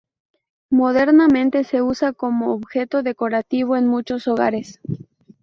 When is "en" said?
3.77-3.85